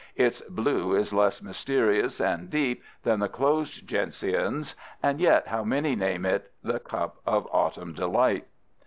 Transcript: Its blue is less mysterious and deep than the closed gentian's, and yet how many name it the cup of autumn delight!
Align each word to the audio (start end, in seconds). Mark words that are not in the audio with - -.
Its 0.15 0.41
blue 0.41 0.95
is 0.95 1.13
less 1.13 1.43
mysterious 1.43 2.19
and 2.19 2.49
deep 2.49 2.81
than 3.03 3.19
the 3.19 3.29
closed 3.29 3.85
gentian's, 3.87 4.73
and 5.03 5.19
yet 5.21 5.45
how 5.49 5.63
many 5.63 5.95
name 5.95 6.25
it 6.25 6.49
the 6.63 6.79
cup 6.79 7.17
of 7.23 7.47
autumn 7.51 7.93
delight! 7.93 8.47